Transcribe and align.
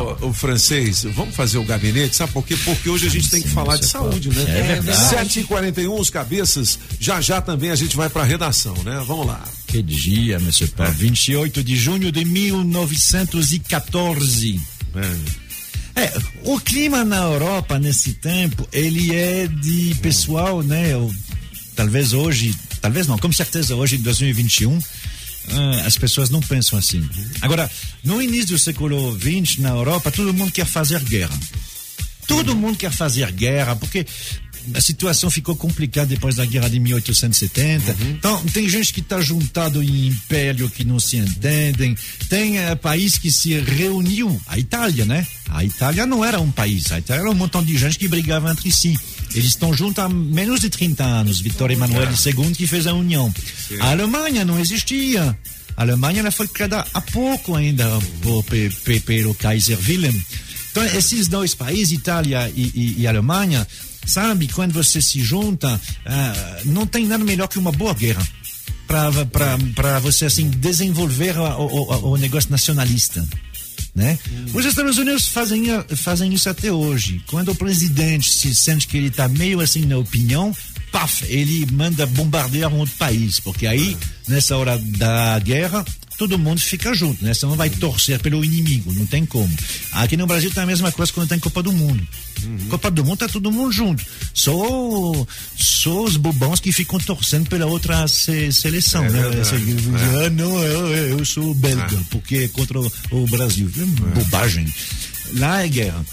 O 0.00 0.32
francês, 0.32 1.02
vamos 1.04 1.34
fazer 1.34 1.58
o 1.58 1.64
gabinete, 1.64 2.14
sabe 2.16 2.32
por 2.32 2.44
quê? 2.44 2.56
Porque 2.56 2.88
hoje 2.88 3.06
a 3.06 3.10
gente 3.10 3.28
tem 3.30 3.42
que 3.42 3.48
falar 3.48 3.76
de 3.76 3.86
saúde, 3.86 4.30
né? 4.30 4.44
É 4.48 4.62
verdade. 4.62 4.98
7h41, 4.98 5.98
os 5.98 6.10
cabeças, 6.10 6.78
já 6.98 7.20
já 7.20 7.40
também 7.40 7.70
a 7.70 7.76
gente 7.76 7.96
vai 7.96 8.08
pra 8.08 8.24
redação, 8.24 8.74
né? 8.84 9.02
Vamos 9.06 9.26
lá. 9.26 9.42
Que 9.66 9.82
dia, 9.82 10.38
monsieur 10.38 10.70
Paulo. 10.70 10.92
28 10.92 11.62
de 11.62 11.76
junho 11.76 12.12
de 12.12 12.24
1914. 12.24 14.60
É, 15.94 16.12
o 16.44 16.58
clima 16.60 17.04
na 17.04 17.22
Europa 17.22 17.78
nesse 17.78 18.14
tempo, 18.14 18.66
ele 18.72 19.14
é 19.14 19.46
de 19.46 19.94
pessoal, 20.02 20.62
né? 20.62 20.94
talvez 21.76 22.12
hoje, 22.12 22.54
talvez 22.80 23.06
não, 23.06 23.18
com 23.18 23.30
certeza 23.30 23.76
hoje 23.76 23.96
em 23.96 24.00
2021, 24.00 24.76
ah, 24.76 24.80
as 25.84 25.96
pessoas 25.96 26.30
não 26.30 26.40
pensam 26.40 26.78
assim. 26.78 27.08
Agora, 27.40 27.70
no 28.04 28.20
início 28.20 28.48
do 28.48 28.58
século 28.58 29.18
XX, 29.18 29.58
na 29.58 29.70
Europa, 29.70 30.10
todo 30.10 30.34
mundo 30.34 30.52
quer 30.52 30.66
fazer 30.66 31.00
guerra. 31.00 31.38
Todo 32.26 32.56
mundo 32.56 32.76
quer 32.76 32.90
fazer 32.90 33.30
guerra, 33.30 33.76
porque 33.76 34.04
a 34.74 34.80
situação 34.80 35.30
ficou 35.30 35.54
complicada 35.56 36.06
depois 36.08 36.36
da 36.36 36.44
guerra 36.44 36.68
de 36.68 36.78
1870. 36.80 37.96
Então, 38.10 38.42
tem 38.52 38.68
gente 38.68 38.92
que 38.92 39.00
está 39.00 39.20
juntado 39.20 39.82
em 39.82 40.08
império 40.08 40.68
que 40.70 40.84
não 40.84 40.98
se 41.00 41.16
entendem. 41.16 41.96
Tem 42.28 42.58
eh, 42.58 42.74
país 42.74 43.18
que 43.18 43.30
se 43.30 43.58
reuniu. 43.60 44.40
A 44.46 44.58
Itália, 44.58 45.04
né? 45.04 45.26
A 45.48 45.64
Itália 45.64 46.06
não 46.06 46.24
era 46.24 46.40
um 46.40 46.50
país. 46.50 46.90
A 46.92 46.98
Itália 46.98 47.22
era 47.22 47.30
um 47.30 47.34
montão 47.34 47.62
de 47.62 47.76
gente 47.76 47.98
que 47.98 48.08
brigava 48.08 48.50
entre 48.50 48.70
si. 48.70 48.98
Eles 49.34 49.48
estão 49.48 49.74
juntos 49.74 50.02
há 50.02 50.08
menos 50.08 50.60
de 50.60 50.70
30 50.70 51.04
anos. 51.04 51.40
Vitor 51.40 51.70
Emanuel 51.70 52.08
II 52.10 52.52
que 52.54 52.66
fez 52.66 52.86
a 52.86 52.94
união. 52.94 53.32
A 53.80 53.90
Alemanha 53.90 54.44
não 54.44 54.58
existia. 54.58 55.36
A 55.76 55.82
Alemanha 55.82 56.20
ela 56.20 56.30
foi 56.30 56.48
criada 56.48 56.86
há 56.94 57.00
pouco 57.02 57.54
ainda 57.54 57.86
por, 58.22 58.42
pe- 58.44 58.70
pe- 58.84 59.00
pelo 59.00 59.34
Kaiser 59.34 59.78
Wilhelm. 59.86 60.18
Então, 60.70 60.84
esses 60.84 61.26
dois 61.28 61.54
países, 61.54 61.92
Itália 61.98 62.50
e, 62.54 62.62
e- 62.74 62.94
e 63.02 63.06
Alemanha, 63.06 63.66
sabe, 64.06 64.48
quando 64.48 64.72
você 64.72 65.02
se 65.02 65.20
junta, 65.20 65.80
ah, 66.06 66.60
não 66.64 66.86
tem 66.86 67.06
nada 67.06 67.24
melhor 67.24 67.48
que 67.48 67.58
uma 67.58 67.72
boa 67.72 67.92
guerra 67.94 68.26
para 68.86 69.98
você 70.00 70.26
assim 70.26 70.48
desenvolver 70.48 71.36
o, 71.38 71.42
o- 71.66 72.12
o 72.12 72.16
negócio 72.16 72.50
nacionalista. 72.50 73.26
Né? 73.94 74.18
Os 74.52 74.64
Estados 74.66 74.98
Unidos 74.98 75.26
fazem, 75.28 75.64
fazem 75.96 76.32
isso 76.32 76.48
até 76.50 76.70
hoje. 76.70 77.22
Quando 77.26 77.50
o 77.52 77.54
presidente 77.54 78.30
se 78.30 78.54
sente 78.54 78.86
que 78.86 78.96
ele 78.96 79.08
está 79.08 79.26
meio 79.26 79.58
assim 79.60 79.86
na 79.86 79.96
opinião, 79.96 80.54
paf, 80.92 81.24
ele 81.26 81.66
manda 81.72 82.06
bombardear 82.06 82.70
um 82.72 82.78
outro 82.80 82.94
país, 82.96 83.40
porque 83.40 83.66
aí, 83.66 83.96
nessa 84.28 84.54
hora 84.56 84.78
da 84.78 85.38
guerra, 85.38 85.82
todo 86.16 86.38
mundo 86.38 86.60
fica 86.60 86.94
junto, 86.94 87.24
né? 87.24 87.32
Você 87.34 87.44
não 87.46 87.56
vai 87.56 87.68
torcer 87.70 88.18
pelo 88.20 88.44
inimigo, 88.44 88.92
não 88.94 89.06
tem 89.06 89.24
como. 89.26 89.54
Aqui 89.92 90.16
no 90.16 90.26
Brasil 90.26 90.50
tem 90.50 90.62
a 90.62 90.66
mesma 90.66 90.90
coisa 90.92 91.12
quando 91.12 91.28
tem 91.28 91.38
Copa 91.38 91.62
do 91.62 91.72
Mundo. 91.72 92.06
Copa 92.68 92.90
do 92.90 93.04
Mundo 93.04 93.18
tá 93.18 93.28
todo 93.28 93.50
mundo 93.50 93.72
junto. 93.72 94.04
Só, 94.34 95.26
só 95.56 96.04
os 96.04 96.16
bobões 96.16 96.60
que 96.60 96.72
ficam 96.72 96.98
torcendo 97.00 97.48
pela 97.48 97.66
outra 97.66 98.06
se- 98.08 98.52
seleção, 98.52 99.04
É 99.04 99.10
né? 99.10 99.40
Essa- 99.40 99.56
é. 99.56 100.26
Ah, 100.26 100.30
não, 100.30 100.62
eu, 100.62 101.18
eu 101.18 101.24
sou 101.24 101.54
belga, 101.54 101.98
porque 102.10 102.36
é 102.36 102.48
contra 102.48 102.80
o, 102.80 102.92
o 103.10 103.26
Brasil. 103.26 103.70
Bobagem. 104.14 104.72
Lá 105.34 105.62
é 105.62 105.68
guerra. 105.68 106.04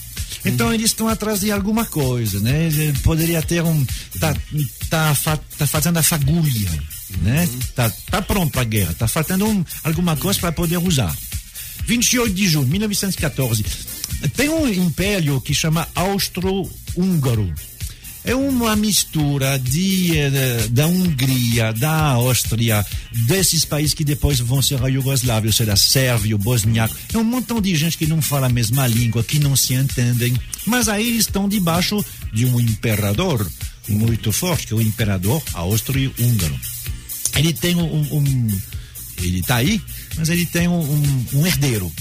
Então 0.45 0.73
eles 0.73 0.87
estão 0.87 1.07
atrás 1.07 1.39
de 1.39 1.51
alguma 1.51 1.85
coisa, 1.85 2.39
né? 2.39 2.69
Poderia 3.03 3.41
ter 3.41 3.63
um. 3.63 3.85
Tá, 4.19 4.35
tá, 4.89 5.15
tá 5.57 5.67
fazendo 5.67 5.97
a 5.97 6.03
fagulha, 6.03 6.69
né? 7.21 7.47
Tá, 7.75 7.89
tá 8.09 8.21
pronto 8.21 8.51
para 8.51 8.61
a 8.61 8.65
guerra, 8.65 8.93
tá 8.93 9.07
faltando 9.07 9.45
um, 9.45 9.63
alguma 9.83 10.15
coisa 10.15 10.39
para 10.39 10.51
poder 10.51 10.77
usar. 10.77 11.15
28 11.85 12.33
de 12.33 12.47
junho 12.47 12.65
de 12.65 12.71
1914. 12.71 13.65
Tem 14.35 14.49
um 14.49 14.67
império 14.67 15.39
que 15.41 15.53
chama 15.53 15.87
Austro-Húngaro. 15.95 17.53
É 18.25 18.33
uma 18.33 18.73
mistura 18.73 19.59
de, 19.59 20.17
eh, 20.17 20.67
da 20.69 20.87
Hungria, 20.87 21.73
da 21.73 21.91
Áustria, 21.91 22.85
desses 23.27 23.65
países 23.65 23.93
que 23.93 24.05
depois 24.05 24.39
vão 24.39 24.61
ser 24.61 24.81
a 24.81 24.87
Iugoslávia, 24.87 25.49
ou 25.49 25.53
seja, 25.53 25.75
Sérvio, 25.75 26.37
Bosniaco. 26.37 26.95
É 27.13 27.17
um 27.17 27.23
montão 27.23 27.59
de 27.59 27.75
gente 27.75 27.97
que 27.97 28.07
não 28.07 28.21
fala 28.21 28.47
a 28.47 28.49
mesma 28.49 28.87
língua, 28.87 29.25
que 29.25 29.39
não 29.39 29.57
se 29.57 29.73
entendem. 29.73 30.33
Mas 30.65 30.87
aí 30.87 31.05
eles 31.05 31.25
estão 31.25 31.49
debaixo 31.49 32.03
de 32.31 32.45
um 32.45 32.61
imperador 32.61 33.45
muito 33.89 34.31
forte, 34.31 34.67
que 34.67 34.73
é 34.73 34.77
o 34.77 34.81
imperador 34.81 35.43
austro-húngaro. 35.53 36.59
Ele 37.35 37.53
tem 37.53 37.75
um, 37.75 38.15
um- 38.17 38.61
ele 39.17 39.39
está 39.39 39.57
aí, 39.57 39.81
mas 40.17 40.29
ele 40.29 40.45
tem 40.45 40.67
um, 40.67 40.79
um- 40.81 41.25
um 41.33 41.45
herdeiro 41.47 41.91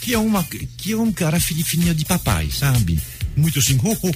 que 0.00 0.14
é 0.14 0.18
uma 0.18 0.44
que 0.76 0.92
é 0.92 0.96
um 0.96 1.12
cara 1.12 1.40
filhinho 1.40 1.94
de 1.94 2.04
papai, 2.04 2.48
sabe? 2.50 3.00
Muito 3.36 3.58
assim, 3.58 3.78
oh, 3.84 3.96
oh, 4.02 4.10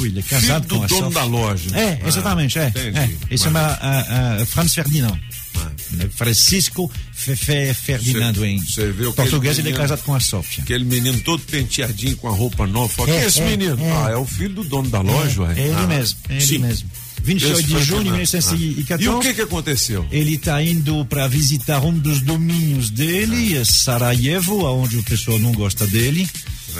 oh, 0.00 0.04
ele 0.04 0.18
é 0.18 0.22
casado 0.22 0.66
Filho 0.68 0.80
com 0.80 0.86
do 0.86 0.94
a 0.96 0.98
dono 1.00 1.10
da 1.14 1.24
loja. 1.24 1.70
É, 1.76 1.98
Ah, 2.02 2.08
exatamente, 2.08 2.58
é. 2.58 2.68
entendi. 2.68 2.98
é. 2.98 3.10
Ele 3.30 3.38
chama 3.38 3.60
ah, 3.60 4.38
ah, 4.40 4.46
Franz 4.46 4.74
Ferdinand. 4.74 5.18
Ah. 5.56 5.70
Né? 5.92 6.08
Francisco 6.12 6.90
Fe- 7.12 7.36
Fe- 7.36 7.72
Ferdinando 7.72 8.40
Cê- 8.40 8.46
em 8.48 8.60
cê 8.66 8.92
que 8.92 9.12
português, 9.12 9.58
ele 9.60 9.70
é 9.70 9.72
casado 9.72 10.02
com 10.02 10.12
a 10.14 10.18
Sofia. 10.18 10.64
Aquele 10.64 10.84
menino 10.84 11.20
todo 11.20 11.40
penteadinho 11.42 12.16
com 12.16 12.26
a 12.28 12.32
roupa 12.32 12.66
nova. 12.66 13.08
É, 13.08 13.22
é 13.22 13.26
esse 13.26 13.40
é, 13.40 13.46
menino? 13.48 13.78
é. 13.80 13.92
Ah, 13.92 14.10
é 14.10 14.16
o 14.16 14.24
filho 14.26 14.54
do 14.56 14.64
dono 14.64 14.88
da 14.90 15.00
loja, 15.00 15.42
ué. 15.42 15.54
É 15.56 15.66
ele 15.66 15.74
Ah, 15.76 15.86
mesmo, 15.86 16.18
é 16.28 16.32
ele 16.34 16.40
sim. 16.44 16.58
mesmo. 16.58 16.90
28 17.22 17.52
Esse 17.60 17.62
de 17.62 17.68
junho 17.70 17.80
de 17.84 17.86
Fernando. 17.86 18.04
1914. 18.12 18.92
Ah. 18.92 18.98
E 19.00 19.08
o 19.08 19.20
que 19.20 19.34
que 19.34 19.40
aconteceu? 19.40 20.06
Ele 20.10 20.34
está 20.34 20.60
indo 20.62 21.04
para 21.06 21.28
visitar 21.28 21.80
um 21.84 21.96
dos 21.96 22.20
domínios 22.20 22.90
dele, 22.90 23.56
é 23.56 23.64
Sarajevo, 23.64 24.64
onde 24.66 24.98
o 24.98 25.02
pessoal 25.04 25.38
não 25.38 25.52
gosta 25.52 25.86
dele, 25.86 26.28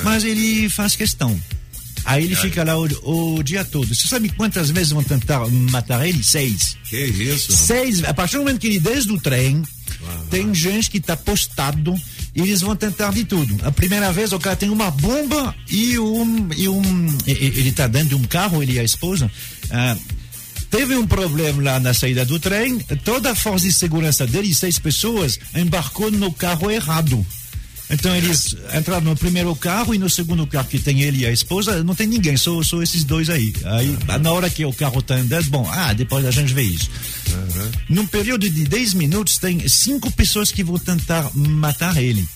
mas 0.03 0.25
ele 0.25 0.69
faz 0.69 0.97
questão. 0.97 1.41
Aí 2.05 2.25
ele 2.25 2.37
fica 2.37 2.63
lá 2.65 2.77
o, 2.79 3.37
o 3.37 3.43
dia 3.43 3.65
todo. 3.65 3.95
Você 3.95 4.07
sabe 4.07 4.29
quantas 4.29 4.71
vezes 4.71 4.91
vão 4.91 5.03
tentar 5.03 5.47
matar 5.71 6.07
ele? 6.07 6.23
Seis. 6.23 6.77
Que 6.89 7.05
isso? 7.05 7.53
Seis. 7.53 8.05
A 8.05 8.13
partir 8.13 8.37
do 8.37 8.41
momento 8.41 8.61
que 8.61 8.67
ele 8.67 8.81
desce 8.81 9.07
do 9.07 9.19
trem, 9.19 9.63
tem 10.31 10.55
gente 10.55 10.91
que 10.91 10.99
está 10.99 11.17
postado 11.17 11.95
e 12.35 12.43
eles 12.43 12.61
vão 12.61 12.77
tentar 12.77 13.13
de 13.13 13.25
tudo. 13.25 13.57
A 13.63 13.71
primeira 13.73 14.13
vez 14.13 14.33
o 14.33 14.39
cara 14.39 14.57
tem 14.57 14.69
uma 14.69 14.91
bomba 14.91 15.55
e 15.71 15.99
um. 15.99 16.49
E 16.57 16.69
um 16.69 17.19
ele 17.27 17.69
está 17.69 17.87
dentro 17.87 18.11
de 18.11 18.15
um 18.17 18.25
carro, 18.25 18.63
ele 18.63 18.73
e 18.73 18.79
a 18.79 18.85
esposa. 18.85 19.31
ah, 19.71 19.97
Teve 20.71 20.97
um 20.97 21.07
problema 21.07 21.63
lá 21.63 21.79
na 21.79 21.95
saída 21.95 22.25
do 22.25 22.41
trem, 22.41 22.81
toda 23.05 23.31
a 23.31 23.35
força 23.37 23.65
de 23.65 23.73
segurança 23.73 24.27
dele, 24.27 24.53
seis 24.53 24.77
pessoas, 24.77 25.39
embarcou 25.55 26.11
no 26.11 26.33
carro 26.33 26.69
errado. 26.69 27.25
Então 27.91 28.15
eles 28.17 28.57
entraram 28.75 29.03
no 29.03 29.17
primeiro 29.17 29.55
carro 29.55 29.95
e 29.95 29.99
no 29.99 30.09
segundo 30.09 30.47
carro 30.47 30.69
que 30.69 30.79
tem 30.79 31.03
ele 31.03 31.19
e 31.19 31.27
a 31.27 31.31
esposa, 31.31 31.85
não 31.85 31.95
tem 31.95 32.07
ninguém, 32.07 32.37
só, 32.37 32.63
só 32.63 32.83
esses 32.83 33.05
dois 33.05 33.29
aí. 33.29 33.53
Aí, 33.65 33.97
na 34.21 34.33
hora 34.33 34.49
que 34.49 34.65
o 34.65 34.73
carro 34.73 35.01
está 35.01 35.17
andando, 35.17 35.51
bom, 35.51 35.69
ah, 35.71 35.93
depois 35.93 36.25
a 36.25 36.31
gente 36.31 36.55
vê 36.55 36.63
isso. 36.63 36.91
Num 37.89 38.07
período 38.07 38.49
de 38.49 38.65
10 38.65 38.95
minutos, 38.95 39.37
tem 39.39 39.69
cinco 39.69 40.11
pessoas 40.11 40.51
que 40.51 40.65
vão 40.65 40.79
tentar 40.79 41.31
matar 41.35 42.03
ele. 42.03 42.27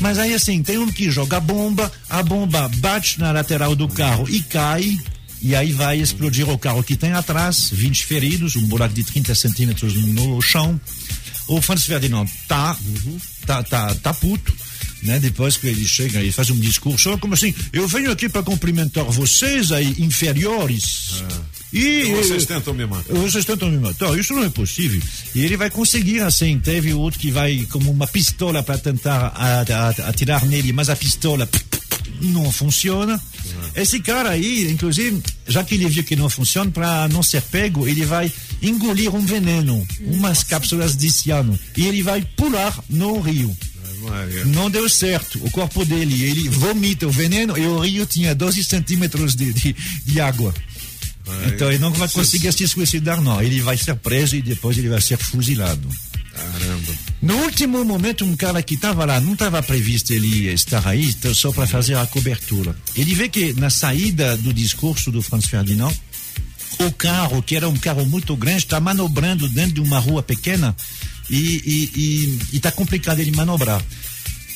Mas 0.00 0.18
aí 0.18 0.34
assim, 0.34 0.62
tem 0.62 0.78
um 0.78 0.90
que 0.90 1.10
joga 1.10 1.40
bomba, 1.40 1.90
a 2.08 2.22
bomba 2.22 2.68
bate 2.76 3.18
na 3.18 3.32
lateral 3.32 3.74
do 3.74 3.88
carro 3.88 4.28
e 4.28 4.40
cai, 4.42 4.98
e 5.40 5.54
aí 5.54 5.72
vai 5.72 6.00
explodir 6.00 6.48
o 6.48 6.58
carro 6.58 6.82
que 6.82 6.96
tem 6.96 7.12
atrás, 7.12 7.70
20 7.70 8.06
feridos, 8.06 8.56
um 8.56 8.66
buraco 8.66 8.94
de 8.94 9.04
30 9.04 9.34
centímetros 9.34 9.94
no 9.94 10.40
chão. 10.40 10.80
O 11.46 11.60
Franz 11.60 11.84
Ferdinand 11.84 12.26
tá, 12.48 12.76
tá, 13.46 13.62
tá, 13.62 13.94
tá 13.94 14.14
puto. 14.14 14.54
Né? 15.04 15.20
Depois 15.20 15.56
que 15.58 15.66
ele 15.66 15.86
chega 15.86 16.22
e 16.22 16.32
faz 16.32 16.48
um 16.50 16.58
discurso, 16.58 17.10
"Ah, 17.10 17.18
como 17.18 17.34
assim? 17.34 17.54
Eu 17.72 17.86
venho 17.86 18.10
aqui 18.10 18.26
para 18.28 18.42
cumprimentar 18.42 19.04
vocês 19.04 19.70
aí, 19.70 19.94
inferiores. 19.98 21.22
E 21.72 22.02
Então 22.02 22.22
vocês 22.22 22.46
tentam 22.46 22.72
me 22.72 22.86
matar. 22.86 23.12
vocês 23.14 23.44
tentam 23.44 23.70
me 23.70 23.78
matar, 23.78 24.18
isso 24.18 24.32
não 24.32 24.44
é 24.44 24.48
possível. 24.48 25.02
E 25.34 25.44
ele 25.44 25.56
vai 25.56 25.68
conseguir, 25.70 26.20
assim. 26.20 26.58
Teve 26.58 26.94
outro 26.94 27.18
que 27.20 27.30
vai 27.30 27.66
como 27.70 27.90
uma 27.90 28.06
pistola 28.06 28.62
para 28.62 28.78
tentar 28.78 29.28
atirar 30.06 30.46
nele, 30.46 30.72
mas 30.72 30.88
a 30.88 30.96
pistola 30.96 31.48
não 32.20 32.50
funciona. 32.50 33.20
Esse 33.74 33.98
cara 34.00 34.30
aí, 34.30 34.70
inclusive, 34.70 35.20
já 35.48 35.64
que 35.64 35.74
ele 35.74 35.88
viu 35.88 36.04
que 36.04 36.14
não 36.16 36.30
funciona, 36.30 36.70
para 36.70 37.08
não 37.08 37.22
ser 37.22 37.42
pego, 37.42 37.86
ele 37.88 38.04
vai 38.06 38.32
engolir 38.62 39.12
um 39.14 39.26
veneno, 39.26 39.84
umas 40.00 40.44
cápsulas 40.44 40.96
de 40.96 41.10
ciano, 41.10 41.58
e 41.76 41.86
ele 41.86 42.02
vai 42.02 42.22
pular 42.36 42.72
no 42.88 43.20
rio. 43.20 43.54
Maria. 44.04 44.44
Não 44.44 44.70
deu 44.70 44.88
certo. 44.88 45.38
O 45.44 45.50
corpo 45.50 45.84
dele, 45.84 46.22
ele 46.24 46.48
vomita 46.48 47.06
o 47.06 47.10
veneno 47.10 47.56
e 47.56 47.66
o 47.66 47.78
rio 47.80 48.06
tinha 48.06 48.34
12 48.34 48.62
centímetros 48.64 49.34
de, 49.34 49.52
de, 49.52 49.76
de 50.04 50.20
água. 50.20 50.54
Então 51.46 51.68
ele 51.68 51.78
não 51.78 51.90
vai 51.92 52.08
conseguir 52.08 52.52
se 52.52 52.68
suicidar, 52.68 53.20
não. 53.20 53.40
Ele 53.40 53.60
vai 53.60 53.76
ser 53.76 53.94
preso 53.96 54.36
e 54.36 54.42
depois 54.42 54.76
ele 54.76 54.88
vai 54.88 55.00
ser 55.00 55.16
fuzilado. 55.16 55.88
Caramba. 56.34 56.92
No 57.22 57.36
último 57.36 57.84
momento, 57.84 58.24
um 58.24 58.36
cara 58.36 58.62
que 58.62 58.74
estava 58.74 59.04
lá, 59.04 59.20
não 59.20 59.34
estava 59.34 59.62
previsto 59.62 60.12
ele 60.12 60.48
estar 60.52 60.86
aí, 60.86 61.06
então 61.06 61.32
só 61.32 61.52
para 61.52 61.66
fazer 61.66 61.96
a 61.96 62.06
cobertura. 62.06 62.76
Ele 62.96 63.14
vê 63.14 63.28
que 63.28 63.52
na 63.54 63.70
saída 63.70 64.36
do 64.36 64.52
discurso 64.52 65.10
do 65.10 65.22
Franz 65.22 65.46
Ferdinand, 65.46 65.92
o 66.80 66.92
carro, 66.92 67.42
que 67.42 67.56
era 67.56 67.68
um 67.68 67.76
carro 67.76 68.04
muito 68.04 68.36
grande, 68.36 68.58
está 68.58 68.80
manobrando 68.80 69.48
dentro 69.48 69.74
de 69.74 69.80
uma 69.80 69.98
rua 69.98 70.22
pequena 70.22 70.74
e 71.30 72.38
está 72.52 72.70
complicado 72.70 73.20
ele 73.20 73.30
manobrar. 73.32 73.82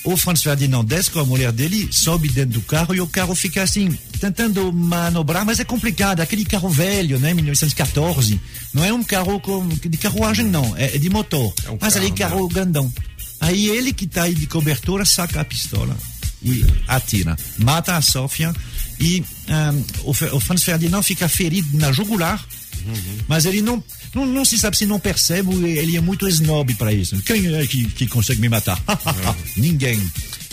o 0.04 0.16
Franz 0.16 0.42
Ferdinand 0.42 0.84
desce 0.84 1.10
com 1.10 1.20
a 1.20 1.24
mulher 1.24 1.52
dele, 1.52 1.88
sobe 1.90 2.28
dentro 2.28 2.60
do 2.60 2.62
carro 2.62 2.94
e 2.94 3.00
o 3.00 3.06
carro 3.06 3.34
fica 3.34 3.62
assim, 3.62 3.96
tentando 4.20 4.72
manobrar, 4.72 5.44
mas 5.44 5.60
é 5.60 5.64
complicado. 5.64 6.20
Aquele 6.20 6.44
carro 6.44 6.68
velho, 6.68 7.18
né, 7.18 7.34
1914, 7.34 8.40
não 8.72 8.84
é 8.84 8.92
um 8.92 9.02
carro 9.02 9.40
com, 9.40 9.66
de 9.68 9.98
carruagem, 9.98 10.46
não, 10.46 10.76
é, 10.76 10.96
é 10.96 10.98
de 10.98 11.10
motor. 11.10 11.52
É 11.64 11.70
um 11.70 11.78
mas 11.80 11.94
carro, 11.94 12.06
ali 12.06 12.16
carro 12.16 12.42
né? 12.48 12.54
grandão. 12.54 12.92
Aí 13.40 13.68
ele 13.68 13.92
que 13.92 14.04
está 14.04 14.24
aí 14.24 14.34
de 14.34 14.46
cobertura 14.46 15.04
saca 15.04 15.40
a 15.40 15.44
pistola 15.44 15.96
e 16.42 16.64
atira. 16.86 17.36
Mata 17.58 17.96
a 17.96 18.02
Sofia 18.02 18.54
e 19.00 19.22
um, 19.48 19.84
o, 20.04 20.10
o 20.10 20.40
Franz 20.40 20.62
Ferdinand 20.62 21.02
fica 21.02 21.28
ferido 21.28 21.78
na 21.78 21.92
jugular, 21.92 22.44
uhum. 22.84 23.18
mas 23.28 23.44
ele 23.46 23.62
não 23.62 23.82
não, 24.14 24.26
não, 24.26 24.44
se 24.44 24.58
sabe 24.58 24.76
se 24.76 24.86
não 24.86 24.98
percebe, 24.98 25.52
ele 25.54 25.96
é 25.96 26.00
muito 26.00 26.26
snob 26.28 26.74
para 26.74 26.92
isso. 26.92 27.20
Quem 27.22 27.54
é 27.54 27.66
que, 27.66 27.84
que 27.90 28.06
consegue 28.06 28.40
me 28.40 28.48
matar? 28.48 28.82
Ninguém. 29.56 30.00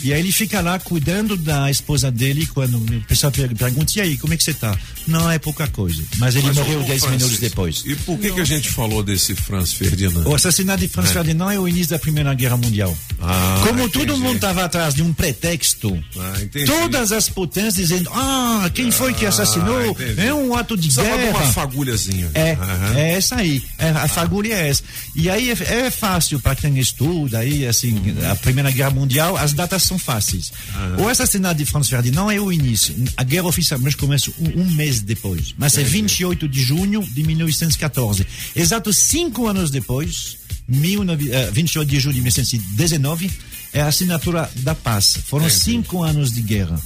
E 0.02 0.12
aí 0.12 0.20
ele 0.20 0.30
fica 0.30 0.60
lá 0.60 0.78
cuidando 0.78 1.36
da 1.36 1.70
esposa 1.70 2.10
dele 2.10 2.46
quando 2.46 2.76
o 2.76 3.00
pessoal 3.06 3.32
pergunta, 3.32 3.92
e 3.96 4.00
aí, 4.00 4.18
como 4.18 4.34
é 4.34 4.36
que 4.36 4.44
você 4.44 4.52
tá? 4.52 4.78
Não 5.06 5.30
é 5.30 5.38
pouca 5.38 5.66
coisa. 5.68 6.02
Mas 6.18 6.34
ele 6.34 6.46
Mas 6.46 6.56
morreu 6.56 6.82
10 6.82 7.02
minutos 7.06 7.38
depois. 7.38 7.82
E 7.86 7.94
por 7.96 8.18
que, 8.18 8.32
que 8.32 8.40
a 8.40 8.44
gente 8.44 8.70
falou 8.70 9.02
desse 9.02 9.34
Franz 9.34 9.72
Ferdinand? 9.72 10.26
O 10.26 10.34
assassinato 10.34 10.80
de 10.80 10.88
Franz 10.88 11.10
é. 11.10 11.12
Ferdinand 11.12 11.52
é 11.52 11.58
o 11.58 11.68
início 11.68 11.90
da 11.90 11.98
Primeira 11.98 12.34
Guerra 12.34 12.56
Mundial. 12.56 12.96
Ah, 13.20 13.62
Como 13.66 13.84
entendi. 13.84 14.06
todo 14.06 14.18
mundo 14.18 14.36
estava 14.36 14.64
atrás 14.64 14.94
de 14.94 15.02
um 15.02 15.12
pretexto, 15.12 15.96
ah, 16.18 16.34
todas 16.66 17.12
as 17.12 17.28
potências 17.28 17.74
dizendo, 17.74 18.10
ah, 18.12 18.70
quem 18.74 18.90
foi 18.90 19.14
que 19.14 19.24
ah, 19.24 19.28
assassinou? 19.28 19.96
É 20.16 20.34
um 20.34 20.54
ato 20.54 20.76
de 20.76 20.88
Precisava 20.88 21.16
guerra. 21.16 21.38
uma 21.38 21.52
fagulhazinha. 21.52 22.30
É, 22.34 22.56
é 22.94 23.12
essa 23.14 23.36
aí. 23.36 23.62
É, 23.78 23.90
a 23.90 24.08
fagulha 24.08 24.54
é 24.54 24.68
essa. 24.68 24.82
E 25.14 25.30
aí 25.30 25.50
é, 25.50 25.86
é 25.86 25.90
fácil 25.90 26.40
para 26.40 26.54
quem 26.54 26.78
estuda 26.78 27.38
aí, 27.38 27.66
assim, 27.66 27.92
uhum. 27.94 28.30
a 28.30 28.36
Primeira 28.36 28.70
Guerra 28.70 28.90
Mundial, 28.90 29.36
as 29.36 29.52
datas 29.52 29.82
são 29.82 29.98
fáceis. 29.98 30.52
O 30.98 31.08
assassinato 31.08 31.56
de 31.56 31.64
Franz 31.64 31.88
Ferdinand 31.88 32.30
é 32.30 32.40
o 32.40 32.52
início. 32.52 32.94
A 33.16 33.22
guerra 33.22 33.46
oficialmente 33.46 33.96
começa 33.96 34.30
um, 34.38 34.62
um 34.62 34.70
mês 34.74 34.95
depois. 35.00 35.54
Mas 35.58 35.76
é 35.78 35.82
28 35.82 36.48
de 36.48 36.62
junho 36.62 37.02
de 37.02 37.22
1914. 37.22 38.26
Exato 38.54 38.92
cinco 38.92 39.46
anos 39.46 39.70
depois, 39.70 40.38
19, 40.68 41.28
uh, 41.28 41.52
28 41.52 41.88
de 41.88 42.00
julho 42.00 42.14
de 42.14 42.20
1919, 42.20 43.30
é 43.72 43.82
a 43.82 43.88
assinatura 43.88 44.50
da 44.56 44.74
paz. 44.74 45.18
Foram 45.26 45.50
cinco 45.50 46.02
anos 46.02 46.32
de 46.32 46.42
guerra. 46.42 46.80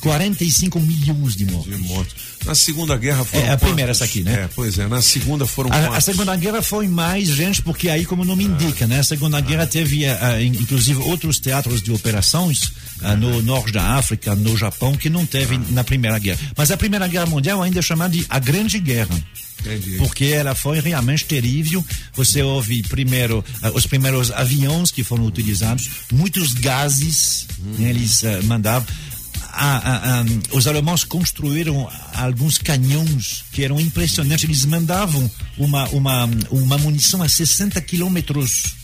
45 0.00 0.80
milhões 0.80 1.34
de 1.34 1.44
mortos. 1.46 1.76
De 1.76 1.82
mortos. 1.88 2.14
Na 2.44 2.54
Segunda 2.54 2.96
Guerra 2.96 3.24
foram. 3.24 3.44
É 3.44 3.52
a 3.52 3.58
primeira 3.58 3.90
essa 3.90 4.04
aqui, 4.04 4.22
né? 4.22 4.44
É, 4.44 4.48
pois 4.54 4.78
é. 4.78 4.86
Na 4.86 5.02
Segunda 5.02 5.46
foram. 5.46 5.70
A, 5.72 5.96
a 5.96 6.00
Segunda 6.00 6.34
Guerra 6.36 6.62
foi 6.62 6.86
mais 6.86 7.28
gente, 7.28 7.62
porque 7.62 7.88
aí, 7.88 8.04
como 8.04 8.22
o 8.22 8.24
nome 8.24 8.44
ah. 8.44 8.48
indica, 8.48 8.86
né? 8.86 9.00
A 9.00 9.04
Segunda 9.04 9.38
ah. 9.38 9.40
Guerra 9.40 9.66
teve, 9.66 10.04
uh, 10.06 10.40
inclusive, 10.42 11.00
outros 11.02 11.38
teatros 11.38 11.82
de 11.82 11.92
operações 11.92 12.72
uh, 13.02 13.16
no 13.18 13.42
norte 13.42 13.72
da 13.72 13.96
África, 13.96 14.34
no 14.34 14.56
Japão, 14.56 14.96
que 14.96 15.10
não 15.10 15.26
teve 15.26 15.56
ah. 15.56 15.60
na 15.70 15.84
Primeira 15.84 16.18
Guerra. 16.18 16.38
Mas 16.56 16.70
a 16.70 16.76
Primeira 16.76 17.08
Guerra 17.08 17.26
Mundial 17.26 17.62
ainda 17.62 17.80
é 17.80 17.82
chamada 17.82 18.16
de 18.16 18.24
a 18.28 18.38
Grande 18.38 18.78
Guerra. 18.78 19.18
Entendi. 19.60 19.96
Porque 19.96 20.26
ela 20.26 20.54
foi 20.54 20.80
realmente 20.80 21.24
terrível. 21.24 21.84
Você 22.14 22.42
ouve 22.42 22.82
primeiro 22.84 23.44
uh, 23.62 23.76
os 23.76 23.86
primeiros 23.86 24.30
aviões 24.30 24.90
que 24.90 25.02
foram 25.02 25.26
utilizados, 25.26 25.88
muitos 26.12 26.54
gases 26.54 27.46
hum. 27.58 27.74
né, 27.78 27.90
eles 27.90 28.22
uh, 28.22 28.44
mandavam 28.44 28.86
a, 29.58 30.20
a, 30.20 30.56
os 30.56 30.66
alemães 30.66 31.04
construíram 31.04 31.88
alguns 32.14 32.58
canhões 32.58 33.44
que 33.52 33.64
eram 33.64 33.80
impressionantes. 33.80 34.44
Eles 34.44 34.64
mandavam 34.64 35.28
uma, 35.56 35.88
uma, 35.88 36.30
uma 36.50 36.78
munição 36.78 37.22
a 37.22 37.28
60 37.28 37.80
quilômetros. 37.80 38.78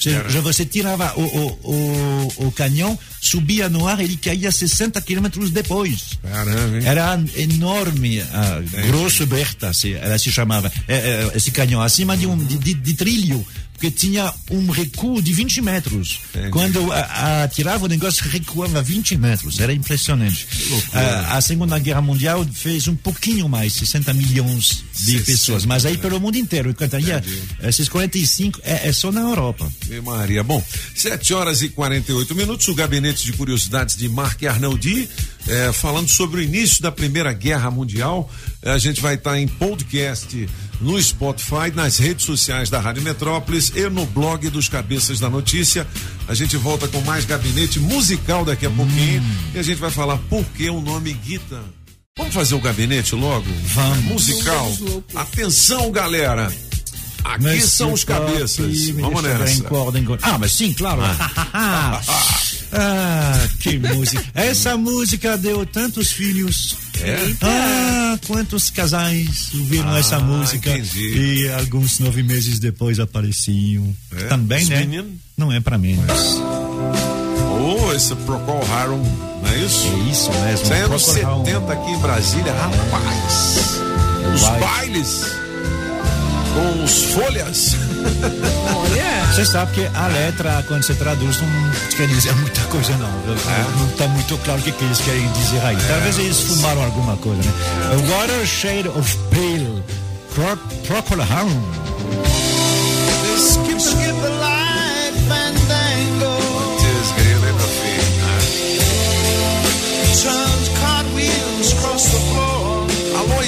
Já 0.00 0.40
você 0.40 0.64
tirava 0.64 1.12
o, 1.14 1.22
o, 1.22 1.58
o, 1.62 2.46
o 2.46 2.52
canhão, 2.52 2.98
subia 3.20 3.68
no 3.68 3.86
ar, 3.86 4.00
ele 4.00 4.16
caía 4.16 4.50
60 4.50 4.98
quilômetros 5.02 5.50
depois. 5.50 6.18
Caramba, 6.22 6.78
Era 6.82 7.22
enorme, 7.36 8.22
a 8.22 8.60
grosso 8.86 9.26
Berta, 9.26 9.70
ela 10.00 10.18
se 10.18 10.32
chamava, 10.32 10.72
é, 10.88 10.94
é, 10.94 11.32
esse 11.34 11.50
canhão, 11.50 11.82
acima 11.82 12.16
de 12.16 12.26
um 12.26 12.36
de, 12.42 12.56
de, 12.56 12.72
de 12.72 12.94
trilho 12.94 13.46
porque 13.80 13.90
tinha 13.90 14.30
um 14.50 14.68
recuo 14.70 15.22
de 15.22 15.32
20 15.32 15.62
metros. 15.62 16.20
Entendi. 16.28 16.50
Quando 16.50 16.92
atirava, 16.92 17.86
o 17.86 17.88
negócio 17.88 18.28
recuava 18.28 18.82
20 18.82 19.16
metros. 19.16 19.58
Era 19.58 19.72
impressionante. 19.72 20.46
A, 20.92 21.38
a, 21.38 21.40
Segunda 21.40 21.78
Guerra 21.78 22.02
Mundial 22.02 22.46
fez 22.52 22.86
um 22.88 22.94
pouquinho 22.94 23.48
mais, 23.48 23.72
60 23.72 24.12
milhões 24.12 24.84
de 24.92 25.12
60, 25.12 25.24
pessoas, 25.24 25.64
mas 25.64 25.86
aí 25.86 25.96
pelo 25.96 26.20
mundo 26.20 26.36
inteiro. 26.36 26.68
Enquanto 26.68 26.94
aí, 26.96 27.04
esses 27.62 27.88
45 27.88 28.60
é, 28.62 28.88
é 28.88 28.92
só 28.92 29.10
na 29.10 29.22
Europa. 29.22 29.66
E 29.88 29.98
Maria. 30.02 30.44
Bom, 30.44 30.62
7 30.94 31.32
horas 31.32 31.62
e 31.62 31.70
48 31.70 32.34
minutos. 32.34 32.68
O 32.68 32.74
gabinete 32.74 33.24
de 33.24 33.32
curiosidades 33.32 33.96
de 33.96 34.10
Marc 34.10 34.44
Arnaldi, 34.44 35.08
é, 35.48 35.72
falando 35.72 36.08
sobre 36.08 36.40
o 36.40 36.42
início 36.42 36.82
da 36.82 36.92
Primeira 36.92 37.32
Guerra 37.32 37.70
Mundial. 37.70 38.30
A 38.62 38.78
gente 38.78 39.00
vai 39.00 39.14
estar 39.14 39.38
em 39.38 39.48
podcast 39.48 40.48
no 40.80 41.00
Spotify, 41.02 41.70
nas 41.74 41.98
redes 41.98 42.24
sociais 42.24 42.70
da 42.70 42.80
Rádio 42.80 43.02
Metrópolis 43.02 43.72
e 43.74 43.88
no 43.88 44.06
blog 44.06 44.48
dos 44.48 44.68
Cabeças 44.68 45.20
da 45.20 45.28
Notícia. 45.28 45.86
A 46.28 46.34
gente 46.34 46.56
volta 46.56 46.88
com 46.88 47.00
mais 47.02 47.24
gabinete 47.24 47.78
musical 47.78 48.44
daqui 48.44 48.66
a 48.66 48.70
pouquinho 48.70 49.20
hum. 49.22 49.34
e 49.54 49.58
a 49.58 49.62
gente 49.62 49.78
vai 49.78 49.90
falar 49.90 50.18
por 50.28 50.44
que 50.56 50.68
o 50.68 50.80
nome 50.80 51.12
Guita. 51.12 51.60
Vamos 52.16 52.34
fazer 52.34 52.54
o 52.54 52.60
gabinete 52.60 53.14
logo? 53.14 53.46
Vamos. 53.64 54.04
Musical. 54.04 54.70
Atenção, 55.14 55.90
galera. 55.90 56.52
Aqui 57.24 57.44
mas 57.44 57.64
são 57.64 57.92
os 57.92 58.04
cabeças. 58.04 58.88
Vamos 58.90 59.22
nessa. 59.22 59.68
Ah, 60.22 60.38
mas 60.38 60.52
sim, 60.52 60.72
claro. 60.72 61.00
Ah. 61.02 62.00
ah, 62.72 63.48
que 63.58 63.78
música. 63.78 64.24
Essa 64.34 64.76
música 64.76 65.36
deu 65.36 65.64
tantos 65.66 66.12
filhos 66.12 66.76
é? 67.02 67.34
Ah, 67.40 68.18
quantos 68.26 68.70
casais 68.70 69.50
ouviram 69.54 69.88
ah, 69.88 69.98
essa 69.98 70.18
música 70.20 70.70
entendi. 70.70 71.44
e 71.44 71.52
alguns 71.52 71.98
nove 71.98 72.22
meses 72.22 72.58
depois 72.58 73.00
apareciam. 73.00 73.94
É? 74.16 74.24
Também, 74.24 74.62
Os 74.62 74.68
né? 74.68 74.80
Menino? 74.80 75.10
Não 75.36 75.50
é 75.50 75.60
para 75.60 75.78
menos. 75.78 76.36
Oh, 77.58 77.92
esse 77.92 78.14
Procol 78.16 78.62
Harum, 78.72 79.02
não 79.42 79.48
é 79.50 79.58
isso? 79.58 79.86
É 79.86 80.10
isso 80.10 80.30
mesmo. 80.30 80.64
Isso 80.64 80.72
é 80.72 80.80
anos 80.82 81.04
70 81.04 81.72
aqui 81.72 81.90
em 81.90 81.98
Brasília, 81.98 82.52
rapaz. 82.52 83.80
Os 84.34 84.42
bailes 84.60 85.24
com 86.54 86.84
os 86.84 87.04
folhas. 87.04 87.76
Olha. 88.76 89.26
Você 89.32 89.44
sabe 89.44 89.72
que 89.72 89.90
a 89.94 90.06
letra, 90.08 90.64
quando 90.66 90.82
você 90.82 90.94
traduz, 90.94 91.40
não 91.40 91.48
quer 91.96 92.06
dizer 92.08 92.34
muita 92.40 92.60
coisa, 92.62 92.92
não. 92.96 93.08
É. 93.08 93.78
Não 93.78 93.86
está 93.88 94.08
muito 94.08 94.36
claro 94.38 94.60
o 94.60 94.62
que, 94.62 94.72
que 94.72 94.84
eles 94.84 95.00
querem 95.00 95.30
dizer 95.32 95.60
aí. 95.64 95.76
Talvez 95.88 96.18
é. 96.18 96.22
eles 96.22 96.40
fumaram 96.40 96.84
alguma 96.84 97.16
coisa, 97.16 97.42
né? 97.42 97.52
A 97.92 98.18
water 98.18 98.46
shade 98.46 98.88
of 98.88 99.16
pale. 99.30 99.82
Pro, 100.34 100.56
procol 100.86 101.20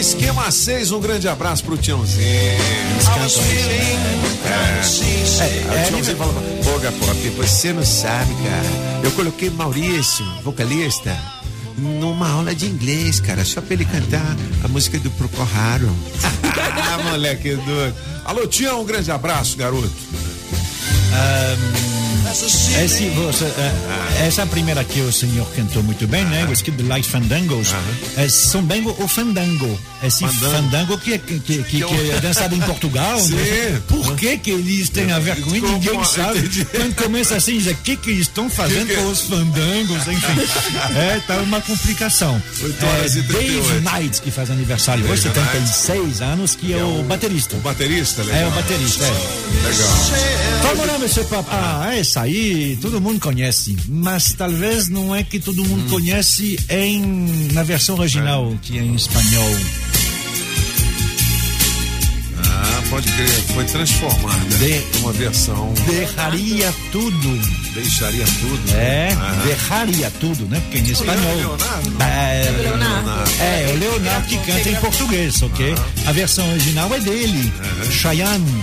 esquema 0.03 0.51
6, 0.51 0.91
um 0.91 1.01
grande 1.01 1.29
abraço 1.29 1.63
pro 1.63 1.79
Tiãozinho. 1.79 2.27
É, 2.27 2.57
é, 5.39 5.77
é, 5.79 5.85
o 5.85 5.87
Tiãozinho 5.87 6.17
fala, 6.17 6.35
pô, 6.65 6.77
Gapopi, 6.81 7.29
você 7.29 7.73
não 7.73 7.85
sabe, 7.85 8.35
cara. 8.43 9.01
Eu 9.05 9.13
coloquei 9.13 9.49
Maurício, 9.49 10.25
vocalista, 10.43 11.17
numa 11.79 12.29
aula 12.29 12.53
de 12.53 12.67
inglês, 12.67 13.21
cara, 13.21 13.45
só 13.45 13.61
pra 13.61 13.75
ele 13.75 13.85
cantar 13.85 14.37
a 14.65 14.69
música 14.69 14.99
do 14.99 15.11
Procol 15.13 15.47
Harum. 15.55 15.95
ah, 16.25 16.99
moleque 17.11 17.55
doido. 17.55 17.95
Alô, 18.25 18.45
Tião, 18.49 18.81
um 18.83 18.85
grande 18.85 19.13
abraço, 19.13 19.57
garoto. 19.57 19.89
Um... 21.13 21.92
Esse, 22.33 23.11
você, 23.11 23.45
uh, 23.45 24.23
essa 24.27 24.47
primeira 24.47 24.83
que 24.83 25.01
o 25.01 25.13
senhor 25.13 25.47
cantou 25.55 25.83
muito 25.83 26.07
bem, 26.07 26.25
né? 26.25 26.47
O 26.49 26.53
Skip 26.53 26.79
the 26.79 26.89
Light 26.89 27.07
Fandangos. 27.07 27.69
É 28.17 28.27
São 28.27 28.63
Bengo 28.63 28.97
ou 28.99 29.07
Fandango. 29.07 29.79
Esse 30.03 30.27
Fandango, 30.27 30.57
fandango 30.57 30.99
que, 30.99 31.19
que, 31.19 31.39
que, 31.39 31.63
que, 31.63 32.11
é 32.11 32.21
dançado 32.21 32.55
em 32.55 32.61
Portugal. 32.61 33.21
Né? 33.33 33.81
Por 33.87 34.17
que 34.17 34.37
que 34.37 34.51
eles 34.51 34.89
têm 34.89 35.13
a 35.13 35.19
ver 35.19 35.41
com 35.41 35.55
isso? 35.55 35.67
Ninguém 35.67 36.05
sabe. 36.05 36.67
Quando 36.71 36.95
começa 36.97 37.37
assim, 37.37 37.59
o 37.59 37.75
que 37.77 37.97
que 37.97 38.11
estão 38.11 38.49
fazendo 38.51 38.95
com 38.95 39.11
os 39.11 39.23
fandangos? 39.23 40.07
Enfim, 40.09 40.97
é, 40.97 41.21
tá 41.27 41.37
uma 41.39 41.61
complicação. 41.61 42.43
É, 42.61 43.09
Dave 43.09 43.81
Knight, 43.81 44.21
que 44.21 44.31
faz 44.31 44.51
aniversário 44.51 45.05
hoje, 45.11 45.23
76 45.23 46.21
anos, 46.21 46.55
que 46.55 46.73
é 46.73 46.83
o 46.83 47.03
baterista. 47.03 47.57
O 47.57 47.61
baterista, 47.61 48.23
legal. 48.23 48.43
É, 48.43 48.47
o 48.47 48.51
baterista, 48.51 49.05
é. 49.05 49.69
Legal. 49.69 50.63
Vamos 50.63 50.87
lá, 50.87 50.99
meu 50.99 51.25
papo. 51.25 51.49
Ah, 51.51 51.95
essa 51.95 52.22
aí 52.23 52.79
todo 52.81 53.01
mundo 53.01 53.21
conhece, 53.21 53.77
mas 53.89 54.33
talvez 54.33 54.89
não 54.89 55.15
é 55.15 55.23
que 55.25 55.39
todo 55.41 55.65
mundo 55.65 55.87
hum. 55.87 55.91
conhece 55.91 56.59
em 56.69 57.01
na 57.53 57.63
versão 57.63 57.99
original, 57.99 58.53
é. 58.53 58.59
que 58.63 58.79
é 58.79 58.83
em 58.83 58.95
espanhol. 58.95 59.57
Ah, 62.45 62.83
pode 62.91 63.11
crer, 63.11 63.29
foi 63.55 63.65
transformada 63.65 64.57
De- 64.59 64.99
numa 64.99 65.13
versão. 65.13 65.73
Derraria 65.87 66.73
tudo. 66.93 67.63
Deixaria 67.75 68.25
tudo. 68.25 68.73
É, 68.77 69.13
Aham. 69.13 69.47
derraria 69.47 70.11
tudo, 70.21 70.45
né? 70.47 70.61
Porque 70.61 70.79
em 70.79 70.91
espanhol. 70.93 71.37
Leonardo? 71.37 72.03
É, 72.03 72.51
Leonardo. 72.63 73.11
é, 73.41 73.73
o 73.73 73.79
Leonardo 73.79 74.29
que 74.29 74.37
canta 74.39 74.69
em 74.69 74.75
português, 74.77 75.43
ok? 75.43 75.75
A 76.07 76.13
versão 76.13 76.49
original 76.51 76.93
é 76.95 77.01
dele, 77.01 77.53
Cheyenne, 77.91 78.63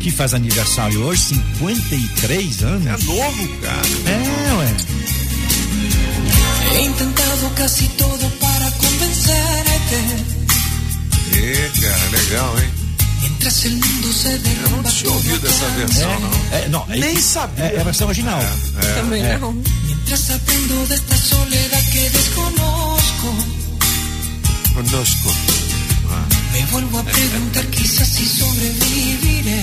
Que 0.00 0.10
faz 0.10 0.32
aniversário 0.34 1.02
hoje, 1.02 1.22
53 1.22 2.62
É 2.62 2.64
anos. 2.66 3.04
novo, 3.04 3.48
cara. 3.60 3.88
É, 4.06 4.52
ué. 4.54 4.76
He 6.74 6.82
intentado 6.86 7.50
casi 7.56 7.88
todo 7.98 8.30
para 8.38 8.70
convencerte. 8.72 9.96
É, 11.36 11.70
cara, 11.80 12.08
legal, 12.10 12.58
hein? 12.60 12.70
Mientras 13.22 13.64
el 13.64 13.72
mundo 13.76 14.12
se 14.12 14.28
Eu 14.28 14.70
não 14.70 14.82
tinha 14.84 15.10
ouvido 15.12 15.46
essa 15.46 15.66
versão, 15.70 16.20
não. 16.20 16.30
É, 16.56 16.68
não, 16.68 16.86
é, 16.90 16.96
Nem 16.98 17.20
sabia. 17.20 17.64
É, 17.64 17.74
é 17.76 17.80
a 17.80 17.84
versão 17.84 18.06
original. 18.08 18.40
Também 18.96 19.22
É. 19.22 19.38
não. 19.38 19.52
Mientras 19.84 20.30
aprendo 20.30 20.86
de 20.86 20.94
esta 20.94 21.16
soledad 21.16 21.84
que 21.90 22.08
desconozco, 22.10 23.36
Conosco. 24.74 25.34
Me 26.60 26.66
vuelvo 26.66 26.98
a 26.98 27.02
preguntar 27.04 27.64
quizás 27.66 28.08
si 28.08 28.26
sobreviviré. 28.26 29.62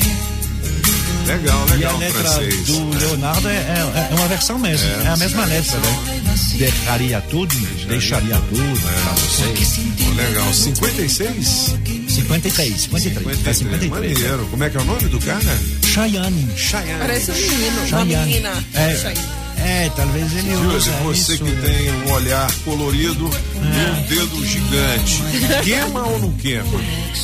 Legal, 1.28 1.68
E 1.68 1.72
a 1.72 1.76
legal, 1.76 1.98
letra 2.00 2.24
francês. 2.24 2.66
do 2.68 2.90
Leonardo 2.98 3.50
é, 3.50 3.54
é- 3.56 4.08
é 4.12 4.16
uma 4.16 4.28
versão 4.28 4.58
mesmo. 4.58 4.88
É, 4.90 5.08
a 5.10 5.18
mesma 5.18 5.46
letra, 5.46 5.78
né? 5.80 6.22
Derraria 6.58 7.22
tudo, 7.30 7.54
deixaria 7.88 8.36
tudo 8.50 8.80
pra 8.82 9.12
vocês. 9.14 9.80
Pô, 9.98 10.12
legal. 10.14 10.54
56? 10.54 11.76
53, 12.08 12.82
53, 12.82 13.40
tá 13.44 13.54
53. 13.54 13.90
Maneiro. 14.18 14.48
Como 14.50 14.64
é 14.64 14.70
que 14.70 14.78
é 14.78 14.80
o 14.80 14.86
nome 14.86 15.08
do 15.10 15.20
cara? 15.20 15.60
Cheyenne. 15.86 16.48
Cheyenne. 16.56 17.00
Parece 17.00 17.32
um 17.32 17.36
menino, 17.36 17.78
uma 17.78 17.88
Cheyenne. 17.88 18.26
menina. 18.26 18.64
É, 18.74 18.96
Cheyenne. 18.96 19.22
É, 19.68 19.92
talvez 19.96 20.32
ele 20.34 20.52
Júlio, 20.52 20.78
usa 20.78 20.92
você 21.04 21.34
isso. 21.36 21.44
que 21.44 21.52
tem 21.52 21.92
um 21.92 22.12
olhar 22.14 22.52
colorido 22.64 23.30
e 23.56 23.60
um 23.60 24.02
dedo 24.08 24.46
gigante. 24.46 25.22
Queima 25.64 26.04
ou 26.08 26.20
não 26.20 26.32
queima? 26.34 26.80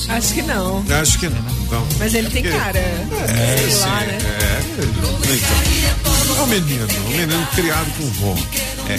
Acho 0.09 0.33
que 0.33 0.41
não. 0.41 0.83
Acho 1.01 1.19
que 1.19 1.29
não. 1.29 1.53
Então, 1.65 1.87
Mas 1.99 2.13
ele 2.13 2.29
tem 2.29 2.43
Que- 2.43 2.51
cara. 2.51 2.77
É, 2.79 3.57
sei 3.59 3.71
sim, 3.71 3.79
lá, 3.79 3.99
né? 4.01 4.17
é. 4.41 4.61
Então, 4.83 6.37
é 6.37 6.41
um 6.41 6.47
menino, 6.47 6.87
um 7.05 7.09
menino 7.09 7.47
criado 7.55 7.91
com 7.97 8.05
vó. 8.11 8.35
É. 8.89 8.97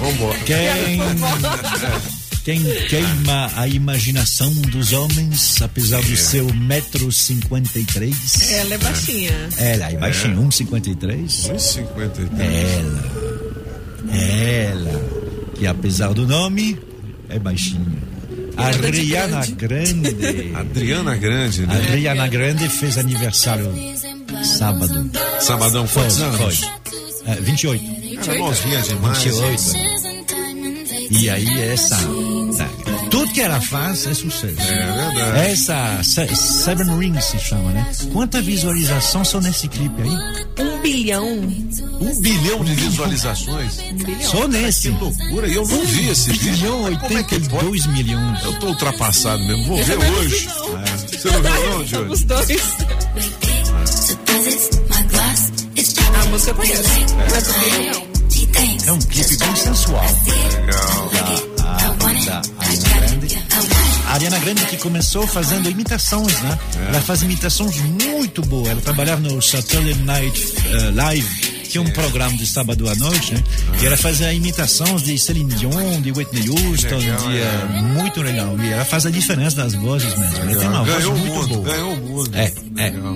Vambora. 0.00 0.38
Quem 0.40 0.56
queima 2.42 3.50
a 3.56 3.68
imaginação 3.68 4.52
dos 4.52 4.92
homens, 4.92 5.60
apesar 5.62 6.02
do 6.02 6.16
seu 6.16 6.52
metro 6.54 7.10
cinquenta 7.12 7.78
e 7.78 7.84
três. 7.84 8.50
Ela 8.50 8.74
é 8.74 8.78
baixinha. 8.78 9.48
Ela, 9.58 9.86
aí 9.86 9.96
baixinho, 9.96 10.42
1,53. 10.48 11.24
1,53. 11.52 12.32
Ela, 12.40 14.16
ela, 14.16 15.52
que 15.54 15.66
apesar 15.66 16.12
do 16.12 16.26
nome, 16.26 16.78
é 17.28 17.38
baixinha. 17.38 18.02
Ariana 18.56 19.46
Grande. 19.46 20.52
Adriana 20.54 21.16
Grande, 21.16 21.66
né? 21.66 21.86
Ariana 21.90 22.28
Grande 22.28 22.68
fez 22.68 22.98
aniversário 22.98 23.72
sábado. 24.44 25.10
Sabadão, 25.40 25.86
Foi, 25.86 26.02
quantos 26.02 26.16
foi. 26.18 26.26
anos? 26.26 26.60
É, 27.26 27.34
28. 27.36 28.24
Cara, 28.24 28.38
novinha 28.38 28.82
demais. 28.82 29.22
28. 29.22 30.11
E 31.20 31.28
aí 31.30 31.60
essa. 31.62 31.96
Tudo 33.10 33.32
que 33.32 33.40
ela 33.40 33.60
faz 33.60 34.06
é 34.06 34.14
sucesso. 34.14 34.60
É 34.60 34.92
verdade. 35.14 35.50
Essa 35.50 36.00
Se- 36.02 36.34
Seven 36.34 36.98
Rings 36.98 37.24
se 37.26 37.38
chama, 37.38 37.70
né? 37.70 37.90
Quanta 38.12 38.40
visualização 38.40 39.24
são 39.24 39.40
nesse 39.40 39.68
clipe 39.68 40.02
aí? 40.02 40.64
Um 40.64 40.80
bilhão. 40.80 41.26
Um 42.00 42.20
bilhão 42.20 42.64
de 42.64 42.74
visualizações. 42.74 43.78
Só 44.22 44.48
nesse. 44.48 44.90
Que 44.92 44.98
loucura. 45.04 45.46
E 45.48 45.54
eu 45.54 45.66
não 45.66 45.84
vi 45.84 46.08
esse 46.08 46.30
Um 46.30 46.32
vídeo. 46.34 46.52
bilhão 46.52 46.98
Como 47.00 47.18
é 47.18 47.22
que 47.22 47.40
pode? 47.40 47.66
82 47.66 47.86
milhões. 47.86 48.44
Eu 48.44 48.58
tô 48.58 48.66
ultrapassado 48.68 49.42
mesmo. 49.44 49.64
Vou 49.66 49.82
ver 49.84 49.98
hoje. 49.98 50.48
É. 50.48 51.16
Você 51.18 51.30
não 51.30 51.42
viu, 51.42 51.70
não, 51.70 51.86
Júlio? 51.86 52.12
Os 52.12 52.22
dois. 52.24 52.48
A 56.20 56.26
música 56.26 56.50
eu 56.50 56.54
conheço. 56.54 56.82
Mas 57.30 57.48
o 57.48 57.52
bilhão. 57.60 58.11
É 58.86 58.92
um 58.92 58.98
clipe 59.00 59.36
bem 59.36 59.56
sensual. 59.56 60.04
Legal. 60.60 61.10
da 62.26 62.42
Ariana 62.60 63.06
Grande. 63.06 63.38
A 64.06 64.12
Ariana 64.14 64.38
Grande 64.38 64.66
que 64.66 64.76
começou 64.76 65.26
fazendo 65.26 65.68
imitações, 65.68 66.40
né? 66.42 66.58
Ela 66.88 67.00
faz 67.00 67.22
imitações 67.22 67.76
muito 67.80 68.40
boas. 68.42 68.68
Ela 68.68 68.80
trabalhava 68.80 69.20
no 69.20 69.42
Saturday 69.42 69.94
Night 70.04 70.54
eh, 70.66 70.90
Live, 70.94 71.28
que 71.64 71.76
é 71.76 71.80
um 71.80 71.90
programa 71.90 72.36
de 72.36 72.46
sábado 72.46 72.88
à 72.88 72.94
noite, 72.94 73.34
né? 73.34 73.42
E 73.80 73.86
ela 73.86 73.96
fazia 73.96 74.32
imitações 74.32 75.02
de 75.02 75.18
Celine 75.18 75.52
Dion, 75.54 76.00
de 76.00 76.12
Whitney 76.12 76.48
Houston, 76.48 76.98
Legal, 76.98 77.18
de, 77.18 77.38
eh, 77.38 77.82
muito 77.82 78.22
legal. 78.22 78.56
E 78.60 78.68
ela 78.72 78.84
faz 78.84 79.06
a 79.06 79.10
diferença 79.10 79.56
das 79.56 79.74
vozes 79.74 80.14
mesmo. 80.16 80.36
Ela 80.36 80.54
tem 80.54 80.68
uma 80.68 80.84
voz 80.84 80.96
Ganhou 80.98 81.14
o 81.14 81.18
muito 81.18 81.34
mundo, 81.34 81.54
boa. 81.54 81.64
ganhou 81.68 81.94
o 81.94 81.96
mundo. 81.96 82.30
É, 82.36 82.52
é. 82.76 82.90
Legal. 82.90 83.14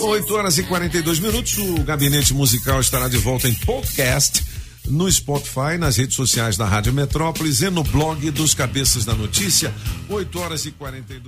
8 0.00 0.34
horas 0.34 0.58
e 0.58 0.62
42 0.64 1.18
minutos. 1.18 1.56
O 1.56 1.82
Gabinete 1.84 2.34
Musical 2.34 2.80
estará 2.80 3.08
de 3.08 3.16
volta 3.16 3.48
em 3.48 3.54
podcast 3.54 4.42
no 4.88 5.10
Spotify, 5.10 5.78
nas 5.78 5.96
redes 5.96 6.16
sociais 6.16 6.56
da 6.56 6.66
Rádio 6.66 6.92
Metrópolis 6.92 7.62
e 7.62 7.70
no 7.70 7.84
blog 7.84 8.30
dos 8.30 8.54
Cabeças 8.54 9.04
da 9.04 9.14
Notícia. 9.14 9.72
8 10.08 10.38
horas 10.38 10.66
e 10.66 10.70
42 10.72 11.22